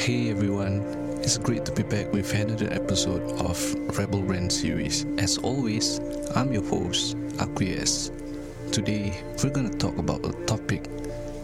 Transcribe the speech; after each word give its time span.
Hey 0.00 0.30
everyone, 0.30 0.80
it's 1.20 1.36
great 1.36 1.66
to 1.66 1.72
be 1.72 1.82
back 1.82 2.10
with 2.10 2.32
another 2.32 2.72
episode 2.72 3.20
of 3.38 3.58
Rebel 3.98 4.22
Rant 4.22 4.50
series. 4.50 5.04
As 5.18 5.36
always, 5.36 6.00
I'm 6.34 6.54
your 6.54 6.64
host, 6.64 7.18
Acquiesce. 7.38 8.10
Today, 8.72 9.22
we're 9.44 9.50
gonna 9.50 9.68
talk 9.68 9.98
about 9.98 10.24
a 10.24 10.32
topic 10.46 10.84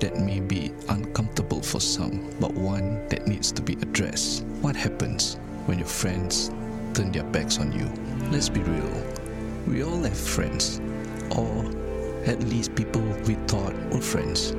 that 0.00 0.16
may 0.18 0.40
be 0.40 0.72
uncomfortable 0.88 1.62
for 1.62 1.78
some, 1.78 2.28
but 2.40 2.52
one 2.54 3.06
that 3.08 3.28
needs 3.28 3.52
to 3.52 3.62
be 3.62 3.74
addressed. 3.74 4.42
What 4.62 4.74
happens 4.74 5.38
when 5.66 5.78
your 5.78 5.86
friends 5.86 6.48
turn 6.92 7.12
their 7.12 7.22
backs 7.30 7.60
on 7.60 7.70
you? 7.70 7.86
Let's 8.32 8.48
be 8.48 8.62
real, 8.64 9.02
we 9.68 9.84
all 9.84 10.02
have 10.02 10.18
friends, 10.18 10.80
or 11.36 11.70
at 12.26 12.42
least 12.42 12.74
people 12.74 13.02
we 13.28 13.36
thought 13.46 13.76
were 13.92 14.00
friends, 14.00 14.56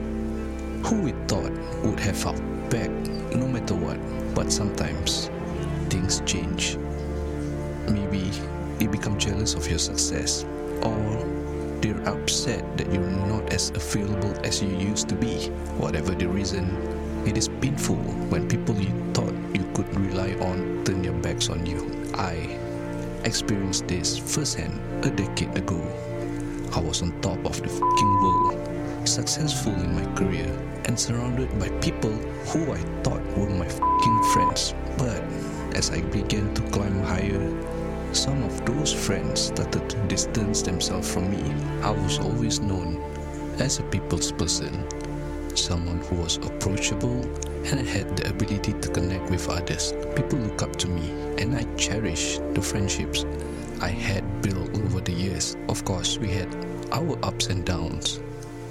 who 0.84 1.02
we 1.02 1.12
thought 1.28 1.52
would 1.84 2.00
have 2.00 2.26
our 2.26 2.40
back 2.70 2.90
no 3.36 3.48
matter 3.48 3.76
what. 3.76 3.98
But 4.36 4.52
sometimes 4.52 5.30
things 5.90 6.22
change. 6.26 6.78
Maybe 7.90 8.32
they 8.80 8.88
become 8.88 9.18
jealous 9.18 9.54
of 9.54 9.68
your 9.70 9.80
success, 9.80 10.46
or 10.82 10.98
they're 11.82 12.08
upset 12.08 12.78
that 12.78 12.92
you're 12.92 13.10
not 13.28 13.54
as 13.54 13.70
available 13.72 14.34
as 14.46 14.62
you 14.62 14.70
used 14.70 15.10
to 15.10 15.16
be. 15.16 15.50
Whatever 15.78 16.14
the 16.16 16.28
reason, 16.28 16.66
it 17.28 17.38
is 17.38 17.48
painful 17.48 17.98
when 18.30 18.48
people 18.48 18.76
you 18.76 18.94
thought 19.14 19.34
you 19.54 19.70
could 19.74 19.94
rely 19.96 20.34
on 20.46 20.84
turn 20.86 21.02
their 21.02 21.14
backs 21.14 21.50
on 21.50 21.66
you. 21.66 21.90
I 22.16 22.58
experienced 23.26 23.88
this 23.88 24.18
firsthand 24.18 24.80
a 25.06 25.10
decade 25.10 25.56
ago. 25.58 25.80
I 26.74 26.80
was 26.80 27.02
on 27.02 27.20
top 27.22 27.44
of 27.46 27.62
the 27.62 27.68
fucking 27.68 28.22
world, 28.24 28.81
successful 29.06 29.74
in 29.74 29.96
my 29.96 30.06
career, 30.16 30.52
and 30.86 31.00
surrounded 31.00 31.58
by 31.60 31.70
people 31.80 32.12
who 32.52 32.72
I 32.72 32.80
thought 33.04 33.24
were 33.38 33.50
my 33.50 33.68
fucking 33.68 34.24
friends. 34.34 34.74
But 34.98 35.22
as 35.76 35.90
I 35.92 36.02
began 36.02 36.54
to 36.54 36.62
climb 36.70 37.02
higher, 37.04 37.52
some 38.14 38.44
of 38.44 38.66
those 38.66 38.94
friends 38.94 39.40
started 39.40 39.90
to 39.90 39.98
distance 40.08 40.62
themselves 40.62 41.12
from 41.12 41.32
me. 41.32 41.54
I 41.82 41.92
was 41.92 42.20
always 42.20 42.60
known 42.60 43.02
as 43.60 43.80
a 43.80 43.84
people's 43.84 44.32
person, 44.32 44.86
someone 45.56 46.00
who 46.00 46.16
was 46.16 46.38
approachable 46.38 47.22
and 47.66 47.88
had 47.88 48.18
the 48.18 48.30
ability 48.30 48.74
to 48.74 48.90
connect 48.90 49.30
with 49.30 49.48
others. 49.48 49.94
People 50.16 50.40
look 50.40 50.62
up 50.62 50.76
to 50.78 50.88
me, 50.88 51.12
and 51.38 51.56
I 51.56 51.64
cherish 51.76 52.40
the 52.54 52.62
friendships 52.62 53.26
I 53.82 53.90
had 53.90 54.42
built 54.42 54.76
over 54.76 55.00
the 55.00 55.14
years. 55.14 55.56
Of 55.70 55.86
course, 55.86 56.18
we 56.18 56.30
had 56.30 56.50
our 56.92 57.18
ups 57.24 57.48
and 57.48 57.66
downs, 57.66 58.20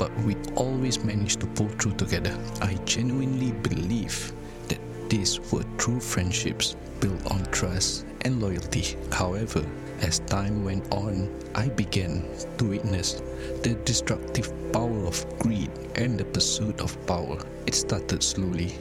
but 0.00 0.10
we 0.20 0.34
always 0.56 1.04
managed 1.04 1.40
to 1.40 1.46
pull 1.46 1.68
through 1.68 1.92
together. 1.92 2.34
I 2.62 2.72
genuinely 2.86 3.52
believe 3.52 4.32
that 4.68 4.80
these 5.10 5.38
were 5.52 5.62
true 5.76 6.00
friendships 6.00 6.74
built 7.00 7.20
on 7.30 7.44
trust 7.52 8.06
and 8.22 8.40
loyalty. 8.40 8.96
However, 9.12 9.62
as 10.00 10.20
time 10.20 10.64
went 10.64 10.90
on, 10.90 11.28
I 11.54 11.68
began 11.68 12.24
to 12.56 12.64
witness 12.64 13.20
the 13.62 13.76
destructive 13.84 14.50
power 14.72 15.04
of 15.04 15.22
greed 15.38 15.70
and 15.96 16.18
the 16.18 16.24
pursuit 16.24 16.80
of 16.80 16.96
power. 17.06 17.36
It 17.66 17.74
started 17.74 18.22
slowly, 18.22 18.72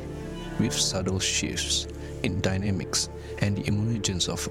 with 0.57 0.71
subtle 0.71 1.19
shifts 1.19 1.85
in 2.23 2.39
dynamics 2.39 3.09
and 3.39 3.57
the 3.57 3.67
emergence 3.67 4.29
of 4.29 4.47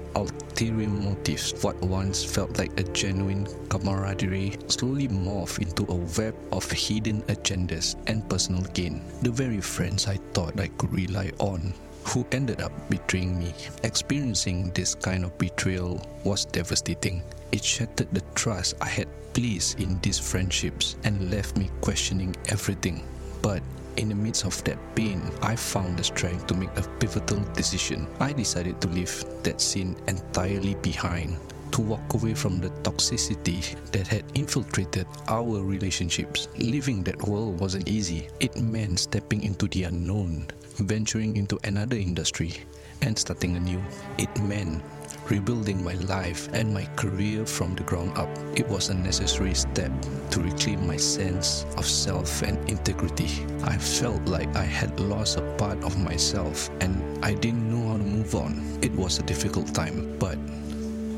ulterior 0.59 0.89
motives. 0.89 1.53
What 1.63 1.79
once 1.81 2.23
felt 2.23 2.57
like 2.57 2.77
a 2.77 2.83
genuine 2.83 3.47
camaraderie 3.69 4.57
slowly 4.67 5.07
morphed 5.07 5.59
into 5.59 5.89
a 5.89 5.95
web 6.19 6.35
of 6.51 6.69
hidden 6.69 7.21
agendas 7.23 7.95
and 8.07 8.27
personal 8.29 8.63
gain. 8.73 9.01
The 9.21 9.31
very 9.31 9.61
friends 9.61 10.07
I 10.07 10.17
thought 10.33 10.59
I 10.59 10.67
could 10.67 10.91
rely 10.91 11.31
on 11.39 11.73
who 12.03 12.25
ended 12.31 12.59
up 12.61 12.73
betraying 12.89 13.39
me. 13.39 13.53
Experiencing 13.83 14.71
this 14.71 14.95
kind 14.95 15.23
of 15.23 15.37
betrayal 15.37 16.05
was 16.25 16.43
devastating. 16.45 17.23
It 17.53 17.63
shattered 17.63 18.11
the 18.11 18.23
trust 18.35 18.75
I 18.81 18.89
had 18.89 19.07
placed 19.33 19.79
in 19.79 19.99
these 20.01 20.19
friendships 20.19 20.97
and 21.05 21.31
left 21.31 21.55
me 21.55 21.69
questioning 21.81 22.35
everything. 22.49 23.03
But 23.41 23.63
in 23.99 24.07
the 24.09 24.15
midst 24.15 24.45
of 24.45 24.63
that 24.63 24.79
pain, 24.95 25.21
I 25.41 25.55
found 25.57 25.99
the 25.99 26.03
strength 26.03 26.47
to 26.47 26.55
make 26.55 26.75
a 26.77 26.87
pivotal 26.99 27.39
decision. 27.53 28.07
I 28.19 28.31
decided 28.31 28.79
to 28.81 28.87
leave 28.87 29.25
that 29.43 29.59
scene 29.59 29.97
entirely 30.07 30.75
behind, 30.75 31.37
to 31.71 31.81
walk 31.81 32.13
away 32.13 32.33
from 32.33 32.59
the 32.59 32.69
toxicity 32.81 33.75
that 33.91 34.07
had 34.07 34.23
infiltrated 34.35 35.05
our 35.27 35.61
relationships. 35.61 36.47
Leaving 36.57 37.03
that 37.03 37.21
world 37.27 37.59
wasn't 37.59 37.89
easy. 37.89 38.29
It 38.39 38.55
meant 38.61 38.99
stepping 38.99 39.43
into 39.43 39.67
the 39.67 39.83
unknown, 39.83 40.47
venturing 40.77 41.35
into 41.35 41.59
another 41.65 41.97
industry, 41.97 42.53
and 43.01 43.19
starting 43.19 43.57
anew. 43.57 43.83
It 44.17 44.31
meant 44.43 44.81
rebuilding 45.29 45.83
my 45.83 45.93
life 45.93 46.49
and 46.53 46.73
my 46.73 46.85
career 46.95 47.45
from 47.45 47.75
the 47.75 47.83
ground 47.83 48.17
up. 48.17 48.29
It 48.55 48.67
was 48.67 48.89
a 48.89 48.93
necessary 48.93 49.53
step 49.53 49.91
to 50.31 50.41
reclaim 50.41 50.85
my 50.87 50.97
sense 50.97 51.65
of 51.77 51.85
self 51.85 52.41
and 52.41 52.57
integrity. 52.69 53.45
I 53.63 53.77
felt 53.77 54.21
like 54.25 54.53
I 54.55 54.63
had 54.63 54.99
lost 54.99 55.37
a 55.37 55.55
part 55.57 55.83
of 55.83 55.97
myself 55.97 56.69
and 56.81 57.23
I 57.23 57.33
didn't 57.33 57.69
know 57.69 57.91
how 57.91 57.97
to 57.97 58.03
move 58.03 58.35
on. 58.35 58.79
It 58.81 58.91
was 58.93 59.19
a 59.19 59.23
difficult 59.23 59.73
time, 59.73 60.17
but 60.19 60.37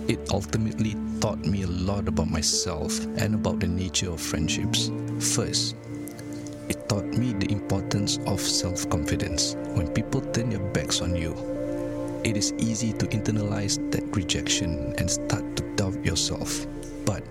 it 0.07 0.19
ultimately 0.31 0.95
taught 1.21 1.39
me 1.39 1.63
a 1.63 1.67
lot 1.67 2.07
about 2.07 2.29
myself 2.29 2.99
and 3.17 3.35
about 3.35 3.59
the 3.59 3.67
nature 3.67 4.11
of 4.11 4.19
friendships. 4.19 4.91
First, 5.19 5.75
it 6.67 6.89
taught 6.89 7.05
me 7.05 7.33
the 7.33 7.51
importance 7.51 8.17
of 8.25 8.39
self 8.41 8.89
confidence. 8.89 9.55
When 9.75 9.87
people 9.93 10.21
turn 10.21 10.49
their 10.49 10.59
backs 10.59 11.01
on 11.01 11.15
you, 11.15 11.33
it 12.23 12.37
is 12.37 12.53
easy 12.59 12.93
to 12.93 13.07
internalize 13.07 13.79
that 13.91 14.15
rejection 14.15 14.93
and 14.97 15.09
start 15.09 15.55
to 15.55 15.63
doubt 15.75 16.05
yourself. 16.05 16.67
But 17.03 17.23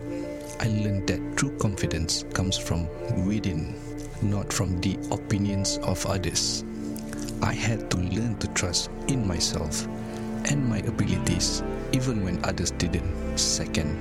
I 0.58 0.66
learned 0.66 1.06
that 1.06 1.36
true 1.36 1.56
confidence 1.58 2.24
comes 2.34 2.58
from 2.58 2.88
within, 3.24 3.76
not 4.20 4.52
from 4.52 4.80
the 4.80 4.98
opinions 5.12 5.78
of 5.78 6.04
others. 6.06 6.64
I 7.40 7.54
had 7.54 7.90
to 7.92 7.98
learn 7.98 8.36
to 8.38 8.48
trust 8.48 8.90
in 9.06 9.26
myself 9.26 9.86
and 10.46 10.68
my 10.68 10.78
abilities, 10.78 11.62
even 11.92 12.24
when 12.24 12.44
others 12.44 12.72
didn't. 12.72 13.38
Second, 13.38 13.96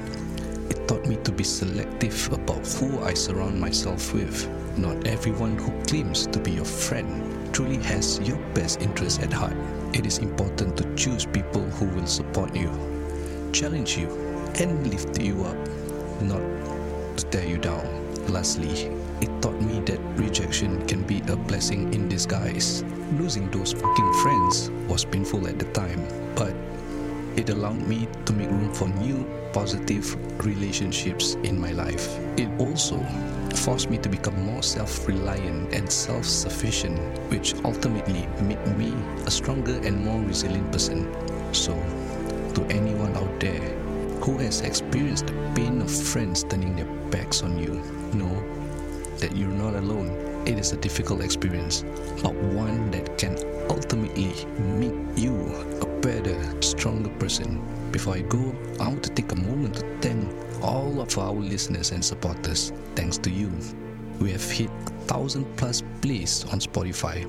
it 0.71 0.87
taught 0.87 1.05
me 1.05 1.17
to 1.17 1.31
be 1.31 1.43
selective 1.43 2.33
about 2.33 2.65
who 2.65 2.99
I 3.03 3.13
surround 3.13 3.59
myself 3.61 4.13
with. 4.13 4.49
Not 4.77 5.05
everyone 5.05 5.57
who 5.57 5.71
claims 5.83 6.25
to 6.27 6.39
be 6.39 6.51
your 6.51 6.65
friend 6.65 7.53
truly 7.53 7.77
has 7.83 8.19
your 8.21 8.37
best 8.53 8.81
interest 8.81 9.21
at 9.21 9.31
heart. 9.31 9.55
It 9.91 10.05
is 10.05 10.19
important 10.19 10.77
to 10.77 10.95
choose 10.95 11.25
people 11.25 11.63
who 11.63 11.85
will 11.85 12.05
support 12.05 12.55
you, 12.55 12.69
challenge 13.51 13.97
you, 13.97 14.07
and 14.55 14.85
lift 14.87 15.19
you 15.19 15.43
up, 15.43 15.57
not 16.21 16.41
to 17.17 17.25
tear 17.31 17.45
you 17.45 17.57
down. 17.57 17.85
Lastly, 18.27 18.91
it 19.19 19.29
taught 19.41 19.59
me 19.59 19.79
that 19.81 19.99
rejection 20.15 20.85
can 20.87 21.01
be 21.03 21.21
a 21.27 21.35
blessing 21.35 21.93
in 21.93 22.07
disguise. 22.07 22.83
Losing 23.17 23.49
those 23.49 23.73
fucking 23.73 24.13
friends 24.21 24.69
was 24.87 25.05
painful 25.05 25.47
at 25.47 25.57
the 25.57 25.65
time, 25.73 26.05
but 26.35 26.53
it 27.35 27.49
allowed 27.49 27.81
me 27.87 28.07
to 28.25 28.33
make 28.33 28.49
room 28.49 28.73
for 28.73 28.87
new 28.87 29.25
positive 29.53 30.15
relationships 30.45 31.35
in 31.43 31.59
my 31.59 31.71
life. 31.71 32.07
It 32.37 32.49
also 32.59 33.03
forced 33.55 33.89
me 33.89 33.97
to 33.99 34.09
become 34.09 34.39
more 34.45 34.63
self 34.63 35.07
reliant 35.07 35.73
and 35.73 35.91
self 35.91 36.25
sufficient, 36.25 36.99
which 37.29 37.55
ultimately 37.63 38.27
made 38.41 38.65
me 38.77 38.93
a 39.25 39.31
stronger 39.31 39.79
and 39.83 40.03
more 40.03 40.21
resilient 40.21 40.71
person. 40.71 41.07
So, 41.53 41.73
to 42.55 42.65
anyone 42.69 43.15
out 43.15 43.39
there 43.39 43.61
who 44.21 44.37
has 44.37 44.61
experienced 44.61 45.27
the 45.27 45.33
pain 45.55 45.81
of 45.81 45.89
friends 45.91 46.43
turning 46.43 46.75
their 46.75 46.89
backs 47.09 47.43
on 47.43 47.57
you, 47.57 47.81
know 48.13 48.43
that 49.17 49.35
you're 49.35 49.49
not 49.49 49.75
alone. 49.75 50.09
It 50.45 50.57
is 50.57 50.71
a 50.71 50.77
difficult 50.77 51.21
experience, 51.21 51.83
but 52.23 52.33
one 52.33 52.91
that 52.91 53.17
can 53.17 53.37
ultimately 53.69 54.33
make 54.57 54.95
you 55.17 55.35
a 55.81 55.88
person. 57.19 57.61
Before 57.91 58.15
I 58.15 58.21
go, 58.21 58.55
I 58.79 58.87
want 58.87 59.03
to 59.03 59.09
take 59.09 59.31
a 59.31 59.35
moment 59.35 59.75
to 59.75 59.85
thank 60.01 60.27
all 60.63 61.01
of 61.01 61.17
our 61.17 61.33
listeners 61.33 61.91
and 61.91 62.03
supporters. 62.03 62.71
Thanks 62.95 63.17
to 63.19 63.29
you, 63.29 63.51
we 64.19 64.31
have 64.31 64.43
hit 64.49 64.69
a 64.69 64.89
thousand 65.07 65.45
plus 65.57 65.83
plays 66.01 66.45
on 66.51 66.59
Spotify, 66.59 67.23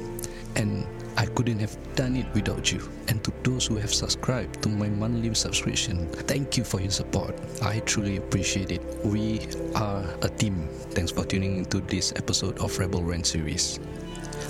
and 0.57 0.87
I 1.17 1.27
couldn't 1.27 1.59
have 1.59 1.77
done 1.95 2.17
it 2.17 2.27
without 2.35 2.73
you. 2.73 2.81
And 3.09 3.23
to 3.25 3.33
those 3.43 3.67
who 3.67 3.77
have 3.77 3.93
subscribed 3.93 4.63
to 4.63 4.69
my 4.69 4.89
monthly 4.89 5.35
subscription, 5.35 6.09
thank 6.27 6.57
you 6.57 6.65
for 6.65 6.81
your 6.81 6.91
support. 6.91 7.35
I 7.63 7.81
truly 7.81 8.17
appreciate 8.17 8.71
it. 8.71 8.83
We 9.05 9.47
are 9.75 10.05
a 10.23 10.29
team. 10.29 10.69
Thanks 10.91 11.13
for 11.13 11.25
tuning 11.25 11.59
into 11.59 11.81
this 11.81 12.13
episode 12.17 12.59
of 12.59 12.79
Rebel 12.79 13.03
Rant 13.03 13.27
series. 13.27 13.79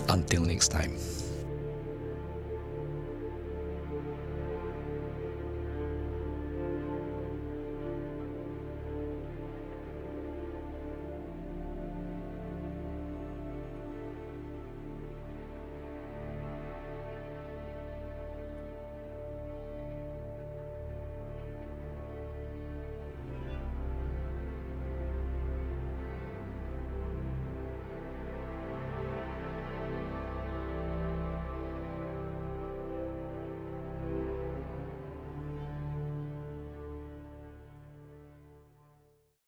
Until 0.08 0.42
next 0.42 0.68
time. 0.68 1.19